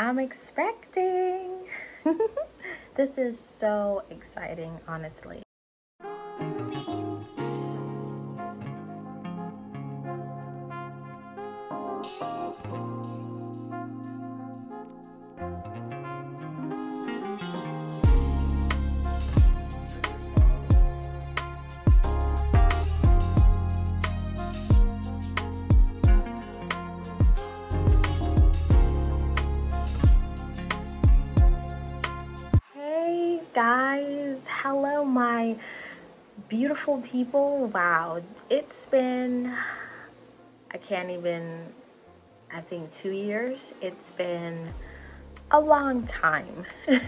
I'm 0.00 0.18
expecting. 0.18 1.68
this 2.96 3.18
is 3.18 3.38
so 3.38 4.02
exciting, 4.08 4.80
honestly. 4.88 5.42
Guys, 33.54 34.44
hello, 34.48 35.04
my 35.04 35.56
beautiful 36.48 36.98
people. 37.00 37.66
Wow, 37.66 38.22
it's 38.48 38.86
been, 38.86 39.52
I 40.70 40.76
can't 40.76 41.10
even, 41.10 41.66
I 42.52 42.60
think 42.60 42.94
two 42.94 43.10
years. 43.10 43.72
It's 43.80 44.10
been 44.10 44.68
a 45.50 45.58
long 45.58 46.06
time 46.06 46.64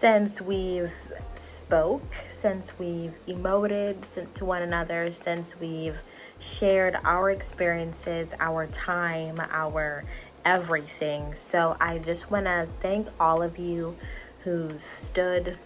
since 0.00 0.40
we've 0.40 0.92
spoke, 1.34 2.04
since 2.30 2.78
we've 2.78 3.14
emoted 3.26 4.04
to 4.34 4.44
one 4.44 4.62
another, 4.62 5.12
since 5.12 5.58
we've 5.58 5.98
shared 6.38 6.96
our 7.04 7.28
experiences, 7.30 8.28
our 8.38 8.68
time, 8.68 9.40
our 9.50 10.04
everything. 10.44 11.34
So 11.34 11.76
I 11.80 11.98
just 11.98 12.30
want 12.30 12.46
to 12.46 12.68
thank 12.80 13.08
all 13.18 13.42
of 13.42 13.58
you 13.58 13.96
who 14.44 14.70
stood 14.78 15.58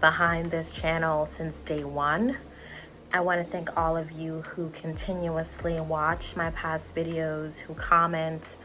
behind 0.00 0.50
this 0.50 0.72
channel 0.72 1.26
since 1.26 1.60
day 1.62 1.84
one. 1.84 2.36
I 3.12 3.20
want 3.20 3.42
to 3.42 3.50
thank 3.50 3.74
all 3.76 3.96
of 3.96 4.12
you 4.12 4.42
who 4.42 4.68
continuously 4.70 5.80
watch 5.80 6.36
my 6.36 6.50
past 6.50 6.94
videos, 6.94 7.56
who 7.56 7.72
comment, 7.72 8.56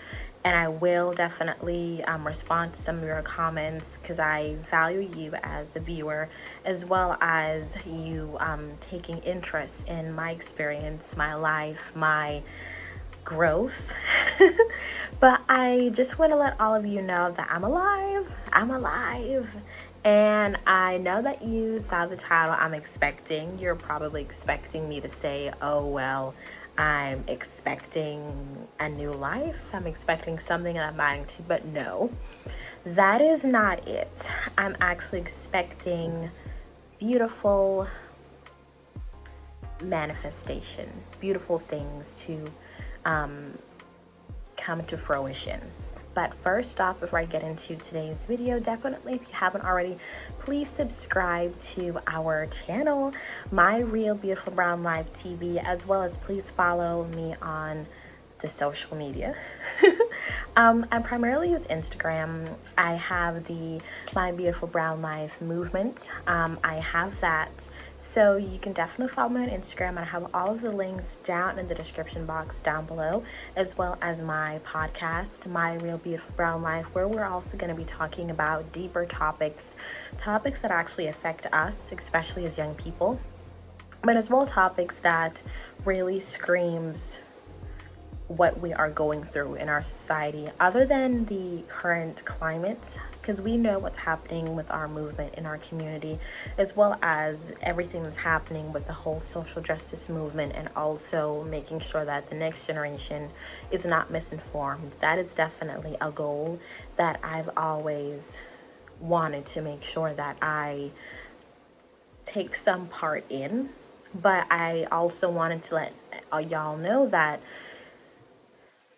and 0.43 0.57
I 0.57 0.67
will 0.67 1.13
definitely 1.13 2.03
um, 2.03 2.27
respond 2.27 2.73
to 2.73 2.81
some 2.81 2.97
of 2.97 3.03
your 3.03 3.21
comments 3.21 3.97
because 4.01 4.19
I 4.19 4.55
value 4.69 5.09
you 5.15 5.33
as 5.41 5.75
a 5.77 5.79
viewer 5.79 6.27
as 6.65 6.83
well 6.83 7.17
as 7.21 7.77
you 7.85 8.35
um, 8.41 8.71
taking 8.89 9.19
interest 9.19 9.87
in 9.87 10.13
my 10.13 10.31
experience, 10.31 11.15
my 11.15 11.35
life, 11.35 11.93
my 11.95 12.41
growth. 13.23 13.93
but 15.19 15.41
I 15.49 15.91
just 15.93 16.19
want 16.19 16.31
to 16.31 16.35
let 16.35 16.59
all 16.59 16.75
of 16.75 16.85
you 16.85 17.01
know 17.01 17.31
that 17.31 17.47
I'm 17.49 17.63
alive. 17.63 18.31
I'm 18.51 18.71
alive. 18.71 19.49
And 20.03 20.57
I 20.67 20.97
know 20.97 21.21
that 21.21 21.43
you 21.43 21.79
saw 21.79 22.05
the 22.05 22.17
title 22.17 22.55
I'm 22.57 22.73
expecting. 22.73 23.57
You're 23.57 23.75
probably 23.75 24.21
expecting 24.21 24.89
me 24.89 24.99
to 25.01 25.07
say, 25.07 25.51
oh, 25.61 25.85
well, 25.85 26.35
I'm 26.77 27.23
expecting 27.27 28.67
a 28.79 28.89
new 28.89 29.11
life. 29.11 29.61
I'm 29.71 29.87
expecting 29.87 30.39
something 30.39 30.75
that 30.75 30.89
I'm 30.89 30.97
buying 30.97 31.25
to, 31.25 31.41
but 31.43 31.65
no, 31.65 32.11
that 32.85 33.21
is 33.21 33.43
not 33.43 33.87
it. 33.87 34.29
I'm 34.57 34.75
actually 34.81 35.21
expecting 35.21 36.31
beautiful 36.99 37.87
manifestation, 39.81 40.89
beautiful 41.19 41.59
things 41.59 42.13
to 42.25 42.45
um, 43.05 43.57
come 44.63 44.83
to 44.85 44.97
fruition. 44.97 45.59
But 46.15 46.33
first 46.43 46.79
off, 46.79 46.99
before 46.99 47.19
I 47.19 47.25
get 47.25 47.41
into 47.41 47.75
today's 47.75 48.15
video, 48.27 48.59
definitely 48.59 49.13
if 49.13 49.21
you 49.21 49.33
haven't 49.33 49.65
already, 49.65 49.97
please 50.39 50.69
subscribe 50.69 51.59
to 51.75 51.99
our 52.05 52.45
channel, 52.45 53.13
My 53.51 53.79
Real 53.79 54.13
Beautiful 54.13 54.53
Brown 54.53 54.83
Life 54.83 55.11
TV, 55.11 55.63
as 55.63 55.85
well 55.87 56.03
as 56.03 56.15
please 56.17 56.49
follow 56.49 57.05
me 57.15 57.35
on 57.41 57.87
the 58.41 58.49
social 58.49 58.95
media. 58.95 59.35
um, 60.55 60.85
I 60.91 60.99
primarily 60.99 61.49
use 61.49 61.65
Instagram. 61.67 62.55
I 62.77 62.93
have 62.93 63.47
the 63.47 63.81
My 64.13 64.31
Beautiful 64.31 64.67
Brown 64.67 65.01
Life 65.01 65.41
movement. 65.41 66.09
Um, 66.27 66.59
I 66.63 66.75
have 66.75 67.19
that 67.21 67.49
so 68.13 68.37
you 68.37 68.59
can 68.59 68.73
definitely 68.73 69.11
follow 69.11 69.29
me 69.29 69.41
on 69.41 69.47
Instagram. 69.47 69.97
I 69.97 70.03
have 70.03 70.27
all 70.35 70.51
of 70.51 70.61
the 70.61 70.71
links 70.71 71.15
down 71.23 71.57
in 71.57 71.67
the 71.67 71.73
description 71.73 72.27
box 72.27 72.59
down 72.59 72.85
below, 72.85 73.23
as 73.55 73.75
well 73.75 73.97
as 74.03 74.21
my 74.21 74.59
podcast, 74.63 75.47
My 75.47 75.73
Real 75.77 75.97
Beautiful 75.97 76.31
Brown 76.35 76.61
Life, 76.61 76.85
where 76.93 77.07
we're 77.07 77.25
also 77.25 77.57
going 77.57 77.75
to 77.75 77.75
be 77.75 77.89
talking 77.89 78.29
about 78.29 78.71
deeper 78.71 79.07
topics, 79.07 79.73
topics 80.19 80.61
that 80.61 80.69
actually 80.69 81.07
affect 81.07 81.47
us, 81.51 81.91
especially 81.91 82.45
as 82.45 82.55
young 82.55 82.75
people, 82.75 83.19
but 84.03 84.15
as 84.15 84.29
well 84.29 84.45
topics 84.45 84.99
that 84.99 85.41
really 85.83 86.19
screams 86.19 87.17
what 88.37 88.59
we 88.59 88.73
are 88.73 88.89
going 88.89 89.23
through 89.23 89.55
in 89.55 89.69
our 89.69 89.83
society 89.83 90.47
other 90.59 90.85
than 90.85 91.25
the 91.25 91.63
current 91.67 92.23
climate 92.25 92.97
because 93.21 93.41
we 93.41 93.55
know 93.57 93.79
what's 93.79 93.99
happening 93.99 94.55
with 94.55 94.69
our 94.69 94.87
movement 94.87 95.33
in 95.35 95.45
our 95.45 95.57
community 95.57 96.19
as 96.57 96.75
well 96.75 96.97
as 97.01 97.53
everything 97.61 98.03
that's 98.03 98.17
happening 98.17 98.73
with 98.73 98.85
the 98.87 98.93
whole 98.93 99.21
social 99.21 99.61
justice 99.61 100.09
movement 100.09 100.51
and 100.55 100.69
also 100.75 101.43
making 101.45 101.79
sure 101.79 102.03
that 102.03 102.29
the 102.29 102.35
next 102.35 102.65
generation 102.67 103.29
is 103.71 103.85
not 103.85 104.11
misinformed. 104.11 104.93
That 104.99 105.19
is 105.19 105.33
definitely 105.33 105.95
a 106.01 106.11
goal 106.11 106.59
that 106.97 107.19
I've 107.23 107.49
always 107.55 108.37
wanted 108.99 109.45
to 109.47 109.61
make 109.61 109.83
sure 109.83 110.13
that 110.13 110.37
I 110.41 110.91
take 112.25 112.55
some 112.55 112.87
part 112.87 113.25
in 113.29 113.69
but 114.13 114.45
I 114.51 114.85
also 114.91 115.29
wanted 115.29 115.63
to 115.63 115.75
let 115.75 115.93
y'all 116.49 116.77
know 116.77 117.07
that 117.07 117.41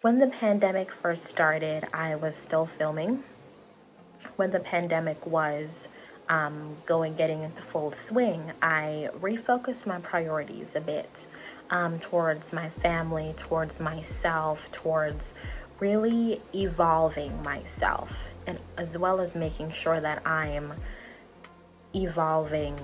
when 0.06 0.20
the 0.20 0.28
pandemic 0.28 0.92
first 0.92 1.26
started, 1.26 1.88
I 1.92 2.14
was 2.14 2.36
still 2.36 2.68
filming. 2.68 3.24
When 4.36 4.52
the 4.52 4.60
pandemic 4.60 5.26
was 5.26 5.88
um, 6.30 6.78
going, 6.86 7.16
getting 7.16 7.42
into 7.42 7.64
full 7.64 7.92
swing, 7.92 8.52
I 8.62 9.10
refocused 9.20 9.88
my 9.88 9.98
priorities 9.98 10.76
a 10.76 10.80
bit 10.80 11.26
um, 11.72 11.98
towards 11.98 12.54
my 12.54 12.70
family, 12.70 13.34
towards 13.36 13.80
myself, 13.80 14.72
towards 14.72 15.34
really 15.80 16.40
evolving 16.54 17.42
myself, 17.42 18.16
and 18.46 18.60
as 18.78 18.96
well 19.00 19.20
as 19.20 19.34
making 19.34 19.72
sure 19.72 20.00
that 20.00 20.22
I'm 20.24 20.74
evolving 21.96 22.78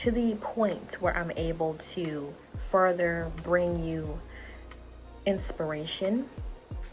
to 0.00 0.10
the 0.10 0.34
point 0.42 1.00
where 1.00 1.16
I'm 1.16 1.30
able 1.36 1.72
to 1.94 2.34
further 2.58 3.32
bring 3.42 3.82
you 3.82 4.20
inspiration 5.26 6.28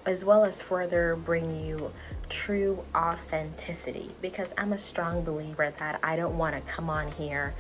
as 0.06 0.24
well 0.24 0.46
as 0.46 0.62
further 0.62 1.16
bring 1.16 1.66
you 1.66 1.92
true 2.30 2.84
authenticity 2.96 4.12
because 4.22 4.54
I'm 4.58 4.74
a 4.74 4.78
strong 4.78 5.24
believer 5.24 5.74
that 5.78 6.00
I 6.04 6.16
don't 6.16 6.38
want 6.38 6.56
to 6.56 6.72
come 6.72 6.90
on 6.90 7.12
here 7.12 7.54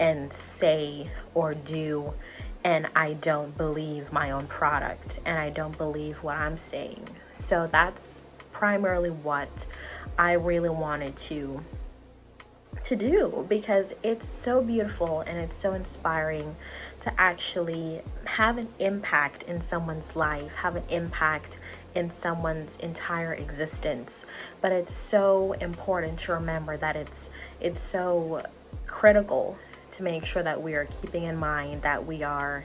and 0.00 0.32
say 0.32 1.06
or 1.34 1.54
do 1.54 2.14
and 2.64 2.88
I 2.96 3.12
don't 3.14 3.56
believe 3.56 4.12
my 4.12 4.30
own 4.30 4.46
product 4.46 5.20
and 5.26 5.38
I 5.38 5.50
don't 5.50 5.76
believe 5.76 6.22
what 6.22 6.38
I'm 6.38 6.56
saying. 6.56 7.06
So 7.32 7.68
that's 7.70 8.22
primarily 8.52 9.10
what 9.10 9.66
I 10.18 10.32
really 10.32 10.70
wanted 10.70 11.16
to 11.16 11.62
to 12.84 12.96
do 12.96 13.46
because 13.48 13.92
it's 14.02 14.28
so 14.28 14.62
beautiful 14.62 15.20
and 15.20 15.38
it's 15.38 15.56
so 15.56 15.72
inspiring 15.72 16.56
to 17.00 17.12
actually 17.20 18.00
have 18.24 18.58
an 18.58 18.68
impact 18.78 19.42
in 19.44 19.62
someone's 19.62 20.16
life, 20.16 20.52
have 20.56 20.76
an 20.76 20.84
impact 20.88 21.58
in 21.94 22.10
someone's 22.10 22.76
entire 22.78 23.34
existence. 23.34 24.24
But 24.60 24.72
it's 24.72 24.94
so 24.94 25.52
important 25.52 26.18
to 26.20 26.32
remember 26.32 26.76
that 26.76 26.96
it's 26.96 27.30
it's 27.60 27.80
so 27.80 28.42
critical 28.86 29.58
to 29.92 30.02
make 30.02 30.24
sure 30.24 30.42
that 30.42 30.62
we 30.62 30.74
are 30.74 30.86
keeping 31.00 31.24
in 31.24 31.36
mind 31.36 31.82
that 31.82 32.04
we 32.06 32.22
are 32.22 32.64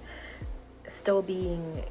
still 0.87 1.21
being 1.21 1.83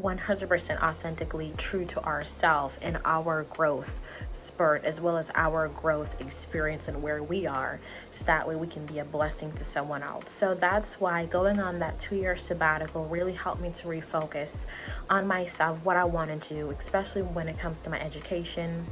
100% 0.00 0.82
authentically 0.82 1.52
true 1.58 1.84
to 1.84 2.02
ourselves 2.02 2.76
and 2.80 2.98
our 3.04 3.44
growth 3.44 3.98
spurt 4.32 4.84
as 4.84 5.00
well 5.00 5.18
as 5.18 5.30
our 5.34 5.68
growth 5.68 6.18
experience 6.20 6.88
and 6.88 7.02
where 7.02 7.22
we 7.22 7.46
are 7.46 7.78
so 8.10 8.24
that 8.24 8.48
way 8.48 8.56
we 8.56 8.66
can 8.66 8.86
be 8.86 8.98
a 8.98 9.04
blessing 9.04 9.52
to 9.52 9.64
someone 9.64 10.02
else. 10.02 10.30
So 10.30 10.54
that's 10.54 10.98
why 10.98 11.26
going 11.26 11.60
on 11.60 11.78
that 11.80 12.00
two-year 12.00 12.36
sabbatical 12.36 13.04
really 13.06 13.34
helped 13.34 13.60
me 13.60 13.70
to 13.78 13.88
refocus 13.88 14.66
on 15.10 15.26
myself 15.26 15.78
what 15.84 15.96
i 15.96 16.04
wanted 16.04 16.40
to 16.42 16.54
do 16.54 16.70
especially 16.70 17.22
when 17.22 17.48
it 17.48 17.58
comes 17.58 17.78
to 17.80 17.90
my 17.90 18.00
education. 18.00 18.86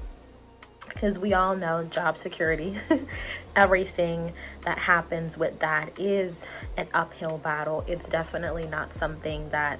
Because 0.88 1.18
we 1.18 1.32
all 1.32 1.54
know 1.56 1.84
job 1.84 2.18
security 2.18 2.78
everything 3.56 4.32
that 4.62 4.76
happens 4.76 5.38
with 5.38 5.58
that 5.60 5.98
is 5.98 6.34
an 6.76 6.88
uphill 6.92 7.38
battle. 7.38 7.84
It's 7.86 8.08
definitely 8.08 8.66
not 8.66 8.94
something 8.94 9.48
that 9.50 9.78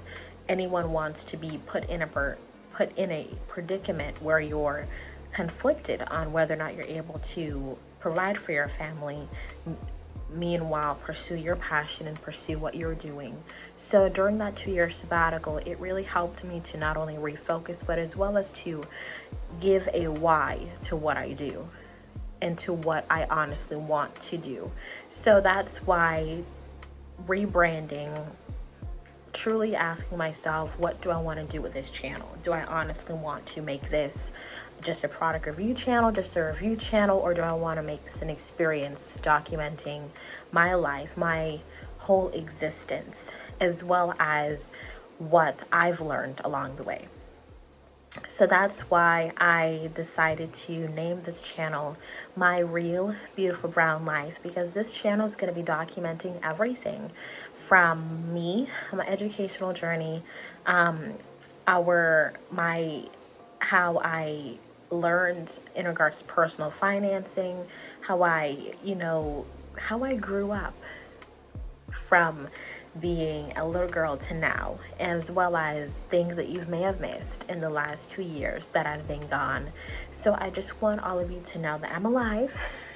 anyone 0.50 0.93
wants 0.93 1.25
to 1.25 1.37
be 1.37 1.61
put 1.67 1.88
in 1.88 2.02
a 2.02 2.37
put 2.75 2.97
in 2.99 3.11
a 3.11 3.29
predicament 3.47 4.20
where 4.20 4.41
you're 4.41 4.87
conflicted 5.32 6.02
on 6.02 6.32
whether 6.32 6.55
or 6.55 6.56
not 6.56 6.75
you're 6.75 6.85
able 6.85 7.20
to 7.20 7.79
provide 8.00 8.37
for 8.37 8.52
your 8.52 8.69
family 8.69 9.29
meanwhile 10.35 10.97
pursue 10.97 11.37
your 11.37 11.56
passion 11.56 12.06
and 12.06 12.20
pursue 12.20 12.58
what 12.58 12.75
you're 12.75 12.94
doing. 12.94 13.43
So 13.76 14.08
during 14.08 14.38
that 14.38 14.56
two 14.56 14.73
year 14.73 14.91
sabbatical 14.91 15.58
it 15.58 15.79
really 15.79 16.02
helped 16.02 16.43
me 16.44 16.61
to 16.73 16.76
not 16.76 16.96
only 16.96 17.14
refocus 17.14 17.85
but 17.87 17.99
as 17.99 18.17
well 18.17 18.37
as 18.37 18.50
to 18.64 18.82
give 19.61 19.88
a 19.94 20.08
why 20.08 20.67
to 20.85 20.96
what 20.96 21.17
i 21.17 21.32
do 21.32 21.69
and 22.41 22.58
to 22.58 22.73
what 22.73 23.05
i 23.08 23.25
honestly 23.31 23.76
want 23.76 24.14
to 24.23 24.37
do. 24.37 24.73
So 25.11 25.41
that's 25.41 25.79
why 25.87 26.43
rebranding 27.26 28.26
truly 29.41 29.75
asking 29.75 30.19
myself 30.19 30.79
what 30.79 31.01
do 31.01 31.11
i 31.11 31.17
want 31.17 31.39
to 31.39 31.53
do 31.53 31.63
with 31.63 31.73
this 31.73 31.91
channel 31.91 32.29
do 32.45 32.53
i 32.53 32.63
honestly 32.65 33.15
want 33.15 33.45
to 33.47 33.63
make 33.63 33.91
this 33.91 34.31
just 34.83 35.05
a 35.05 35.09
product 35.09 35.47
review 35.47 35.75
channel, 35.75 36.11
just 36.13 36.37
a 36.37 36.43
review 36.43 36.77
channel, 36.77 37.19
or 37.19 37.35
do 37.35 37.43
I 37.43 37.53
want 37.53 37.79
to 37.79 37.83
make 37.83 38.05
this 38.05 38.23
an 38.23 38.31
experience 38.31 39.17
documenting 39.23 40.09
my 40.53 40.75
life, 40.75 41.17
my 41.17 41.61
whole 41.99 42.29
existence, 42.31 43.31
as 43.61 43.85
well 43.85 44.15
as 44.19 44.71
what 45.19 45.61
I've 45.73 46.01
learned 46.01 46.41
along 46.45 46.77
the 46.77 46.83
way? 46.83 47.09
So 48.29 48.47
that's 48.47 48.81
why 48.91 49.33
I 49.37 49.91
decided 49.95 50.53
to 50.67 50.89
name 50.89 51.23
this 51.23 51.43
channel 51.43 51.97
My 52.35 52.59
Real 52.59 53.15
Beautiful 53.37 53.71
Brown 53.71 54.05
Life 54.05 54.41
because 54.43 54.73
this 54.73 54.93
channel 54.93 55.29
is 55.29 55.37
going 55.37 55.53
to 55.53 55.59
be 55.59 55.65
documenting 55.65 56.41
everything 56.43 57.13
from 57.67 58.33
me, 58.33 58.69
my 58.93 59.07
educational 59.07 59.73
journey, 59.73 60.23
um, 60.67 61.15
our 61.67 62.35
my 62.51 63.05
how 63.59 64.01
I 64.03 64.59
learned 64.91 65.53
in 65.77 65.87
regards 65.87 66.19
to 66.19 66.25
personal 66.25 66.71
financing, 66.71 67.65
how 68.01 68.23
I, 68.23 68.75
you 68.83 68.95
know, 68.95 69.47
how 69.77 70.03
I 70.03 70.17
grew 70.17 70.51
up 70.51 70.75
from 71.93 72.49
being 72.99 73.57
a 73.57 73.65
little 73.65 73.89
girl 73.89 74.17
to 74.17 74.35
now, 74.35 74.79
as 74.99 75.31
well 75.31 75.56
as 75.56 75.93
things 76.11 76.35
that 76.37 76.49
you 76.49 76.65
may 76.67 76.83
have 76.83 77.01
missed 77.01 77.45
in 77.49 77.61
the 77.61 77.71
last 77.71 78.11
two 78.11 78.23
years 78.23 78.69
that 78.71 78.87
I've 78.87 79.06
been 79.06 79.25
gone. 79.29 79.69
So 80.11 80.37
I 80.41 80.51
just 80.51 80.83
want 80.83 81.01
all 81.03 81.19
of 81.21 81.31
you 81.31 81.41
to 81.53 81.59
know 81.59 81.79
that 81.79 81.93
I'm 81.93 82.05
alive. 82.05 82.59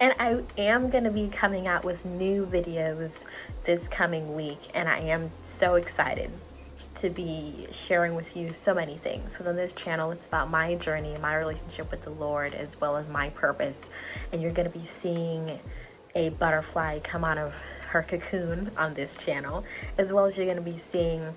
and 0.00 0.14
I 0.18 0.42
am 0.58 0.90
going 0.90 1.04
to 1.04 1.10
be 1.10 1.28
coming 1.28 1.66
out 1.66 1.84
with 1.84 2.04
new 2.04 2.46
videos 2.46 3.24
this 3.64 3.88
coming 3.88 4.34
week, 4.34 4.58
and 4.74 4.88
I 4.88 4.98
am 4.98 5.30
so 5.42 5.74
excited 5.74 6.30
to 6.96 7.10
be 7.10 7.66
sharing 7.72 8.14
with 8.14 8.36
you 8.36 8.52
so 8.52 8.72
many 8.72 8.96
things 8.96 9.32
because 9.32 9.46
on 9.46 9.56
this 9.56 9.72
channel 9.72 10.10
it's 10.12 10.26
about 10.26 10.50
my 10.50 10.74
journey, 10.76 11.14
my 11.20 11.34
relationship 11.34 11.90
with 11.90 12.02
the 12.04 12.10
Lord, 12.10 12.54
as 12.54 12.80
well 12.80 12.96
as 12.96 13.08
my 13.08 13.30
purpose. 13.30 13.90
And 14.32 14.40
you're 14.40 14.52
going 14.52 14.70
to 14.70 14.78
be 14.78 14.86
seeing 14.86 15.58
a 16.14 16.30
butterfly 16.30 17.00
come 17.00 17.24
out 17.24 17.38
of 17.38 17.54
her 17.88 18.02
cocoon 18.02 18.70
on 18.76 18.94
this 18.94 19.16
channel, 19.16 19.64
as 19.98 20.12
well 20.12 20.24
as 20.26 20.36
you're 20.36 20.46
going 20.46 20.56
to 20.56 20.62
be 20.62 20.78
seeing 20.78 21.34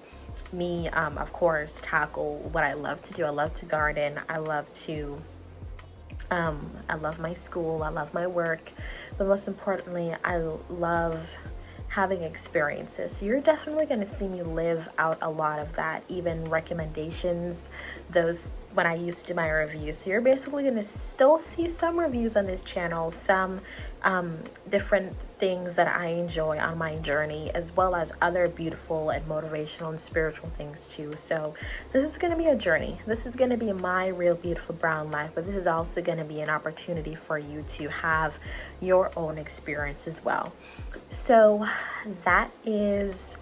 me, 0.54 0.88
um, 0.90 1.18
of 1.18 1.34
course, 1.34 1.82
tackle 1.84 2.50
what 2.52 2.64
I 2.64 2.74
love 2.74 3.04
to 3.04 3.14
do. 3.14 3.26
I 3.26 3.30
love 3.30 3.56
to 3.58 3.66
garden, 3.66 4.20
I 4.30 4.38
love 4.38 4.72
to. 4.86 5.22
Um, 6.30 6.72
I 6.90 6.96
love 6.96 7.20
my 7.20 7.34
school, 7.34 7.84
I 7.84 7.90
love 7.90 8.14
my 8.14 8.28
work, 8.28 8.72
but 9.18 9.28
most 9.28 9.48
importantly, 9.48 10.14
I 10.24 10.38
love 10.70 11.36
having 11.90 12.22
experiences. 12.22 13.18
So 13.18 13.26
you're 13.26 13.42
definitely 13.42 13.86
going 13.86 14.02
to 14.02 14.20
see 14.20 14.28
me 14.28 14.44
live 14.44 14.88
out 14.98 15.18
a 15.22 15.30
lot 15.30 15.60
of 15.60 15.76
that, 15.78 16.04
even 16.10 16.44
recommendations, 16.46 17.70
those 18.10 18.52
when 18.74 18.86
I 18.86 18.96
used 18.96 19.28
to 19.28 19.34
my 19.34 19.50
reviews. 19.50 20.00
So 20.00 20.10
you're 20.10 20.22
basically 20.22 20.64
to 20.70 20.84
still 20.84 21.40
see 21.40 21.68
some 21.68 22.00
reviews 22.00 22.36
on 22.36 22.46
this 22.46 22.62
channel, 22.64 23.12
some 23.12 23.62
um, 24.04 24.40
different 24.70 25.14
things 25.40 25.76
that 25.76 25.88
I 25.88 26.08
enjoy 26.08 26.58
on 26.60 26.78
my 26.78 26.98
journey, 26.98 27.52
as 27.54 27.76
well 27.76 27.96
as 27.96 28.12
other 28.22 28.48
beautiful 28.48 29.10
and 29.10 29.28
motivational 29.28 29.90
and 29.90 30.00
spiritual 30.00 30.50
things 30.50 30.88
too. 30.90 31.16
So, 31.16 31.56
this 31.92 32.12
is 32.12 32.18
to 32.32 32.38
be 32.38 32.46
a 32.46 32.56
journey. 32.56 32.98
This 33.06 33.26
is 33.26 33.36
to 33.50 33.58
be 33.58 33.74
my 33.74 34.08
real 34.08 34.36
beautiful 34.36 34.76
brown 34.76 35.12
life, 35.12 35.32
but 35.34 35.46
this 35.46 35.56
is 35.56 35.68
also 35.68 36.02
to 36.20 36.24
be 36.24 36.42
an 36.42 36.50
opportunity 36.50 37.16
for 37.16 37.38
you 37.40 37.66
to 37.78 37.90
have 37.90 38.36
your 38.80 39.12
own 39.18 39.38
experience 39.38 40.08
as 40.08 40.24
well. 40.24 40.54
So, 41.10 41.68
that 42.24 42.52
is 42.66 43.38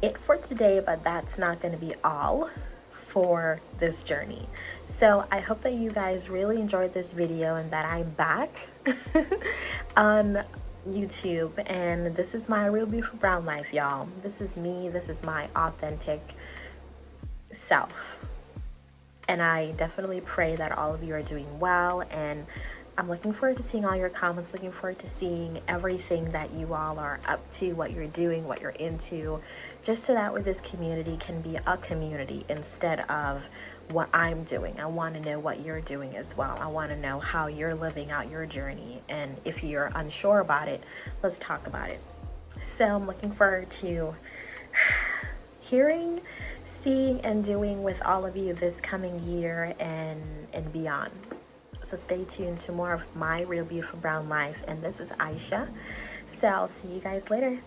it 0.00 0.16
for 0.16 0.36
today, 0.36 0.80
but 0.80 1.04
that's 1.04 1.38
not 1.38 1.60
going 1.60 1.72
to 1.72 1.78
be 1.78 1.94
all 2.02 2.50
for 3.22 3.60
this 3.80 4.04
journey. 4.04 4.46
So 4.86 5.26
I 5.32 5.40
hope 5.40 5.62
that 5.62 5.74
you 5.74 5.90
guys 5.90 6.28
really 6.28 6.60
enjoyed 6.60 6.94
this 6.94 7.10
video 7.10 7.56
and 7.56 7.68
that 7.72 7.84
I'm 7.84 8.10
back 8.10 8.68
on 9.96 10.44
YouTube 10.88 11.50
and 11.66 12.14
this 12.14 12.32
is 12.32 12.48
my 12.48 12.66
real 12.66 12.86
beautiful 12.86 13.18
brown 13.18 13.44
life 13.44 13.72
y'all. 13.72 14.08
This 14.22 14.40
is 14.40 14.56
me, 14.56 14.88
this 14.88 15.08
is 15.08 15.24
my 15.24 15.48
authentic 15.56 16.20
self. 17.50 18.16
And 19.26 19.42
I 19.42 19.72
definitely 19.72 20.20
pray 20.20 20.54
that 20.54 20.70
all 20.70 20.94
of 20.94 21.02
you 21.02 21.12
are 21.14 21.22
doing 21.22 21.58
well 21.58 22.02
and 22.12 22.46
I'm 22.98 23.08
looking 23.08 23.32
forward 23.32 23.56
to 23.58 23.62
seeing 23.62 23.84
all 23.84 23.94
your 23.94 24.08
comments, 24.08 24.52
looking 24.52 24.72
forward 24.72 24.98
to 24.98 25.08
seeing 25.08 25.60
everything 25.68 26.32
that 26.32 26.52
you 26.52 26.74
all 26.74 26.98
are 26.98 27.20
up 27.28 27.48
to, 27.58 27.72
what 27.74 27.92
you're 27.92 28.08
doing, 28.08 28.44
what 28.44 28.60
you're 28.60 28.70
into, 28.72 29.40
just 29.84 30.02
so 30.02 30.14
that 30.14 30.34
way 30.34 30.42
this 30.42 30.58
community 30.60 31.16
can 31.16 31.40
be 31.40 31.60
a 31.64 31.76
community 31.76 32.44
instead 32.48 33.08
of 33.08 33.44
what 33.90 34.08
I'm 34.12 34.42
doing. 34.42 34.80
I 34.80 34.86
want 34.86 35.14
to 35.14 35.20
know 35.20 35.38
what 35.38 35.64
you're 35.64 35.80
doing 35.80 36.16
as 36.16 36.36
well. 36.36 36.58
I 36.60 36.66
want 36.66 36.90
to 36.90 36.96
know 36.96 37.20
how 37.20 37.46
you're 37.46 37.76
living 37.76 38.10
out 38.10 38.28
your 38.28 38.46
journey. 38.46 39.00
And 39.08 39.36
if 39.44 39.62
you're 39.62 39.92
unsure 39.94 40.40
about 40.40 40.66
it, 40.66 40.82
let's 41.22 41.38
talk 41.38 41.68
about 41.68 41.90
it. 41.90 42.00
So 42.64 42.84
I'm 42.84 43.06
looking 43.06 43.30
forward 43.30 43.70
to 43.78 44.16
hearing, 45.60 46.20
seeing, 46.64 47.20
and 47.20 47.44
doing 47.44 47.84
with 47.84 48.02
all 48.02 48.26
of 48.26 48.36
you 48.36 48.54
this 48.54 48.80
coming 48.80 49.22
year 49.22 49.76
and, 49.78 50.48
and 50.52 50.72
beyond. 50.72 51.12
So 51.88 51.96
stay 51.96 52.24
tuned 52.24 52.60
to 52.60 52.72
more 52.72 52.92
of 52.92 53.16
my 53.16 53.40
real 53.40 53.64
beautiful 53.64 53.98
brown 53.98 54.28
life. 54.28 54.62
And 54.68 54.82
this 54.82 55.00
is 55.00 55.08
Aisha. 55.12 55.68
So 56.38 56.48
I'll 56.48 56.68
see 56.68 56.88
you 56.88 57.00
guys 57.00 57.30
later. 57.30 57.60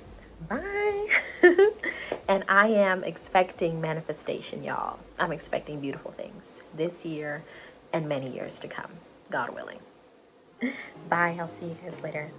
Bye. 0.48 1.08
and 2.28 2.44
I 2.48 2.68
am 2.68 3.04
expecting 3.04 3.82
manifestation, 3.82 4.64
y'all. 4.64 5.00
I'm 5.18 5.32
expecting 5.32 5.80
beautiful 5.80 6.12
things 6.12 6.44
this 6.76 7.04
year 7.04 7.44
and 7.92 8.08
many 8.08 8.32
years 8.32 8.60
to 8.60 8.68
come, 8.68 8.92
God 9.32 9.56
willing. 9.56 9.80
Bye. 11.10 11.38
I'll 11.40 11.50
see 11.50 11.66
you 11.66 11.78
guys 11.84 12.00
later. 12.04 12.32